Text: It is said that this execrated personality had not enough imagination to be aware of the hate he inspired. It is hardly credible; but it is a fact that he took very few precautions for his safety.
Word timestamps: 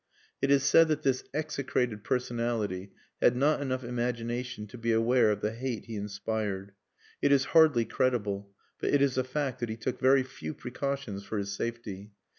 It 0.41 0.49
is 0.49 0.63
said 0.63 0.87
that 0.87 1.03
this 1.03 1.23
execrated 1.31 2.03
personality 2.03 2.91
had 3.21 3.35
not 3.35 3.61
enough 3.61 3.83
imagination 3.83 4.65
to 4.65 4.77
be 4.79 4.91
aware 4.91 5.29
of 5.29 5.41
the 5.41 5.51
hate 5.51 5.85
he 5.85 5.95
inspired. 5.95 6.71
It 7.21 7.31
is 7.31 7.45
hardly 7.53 7.85
credible; 7.85 8.51
but 8.79 8.89
it 8.91 9.01
is 9.03 9.15
a 9.19 9.23
fact 9.23 9.59
that 9.59 9.69
he 9.69 9.77
took 9.77 9.99
very 9.99 10.23
few 10.23 10.55
precautions 10.55 11.23
for 11.23 11.37
his 11.37 11.53
safety. 11.55 12.13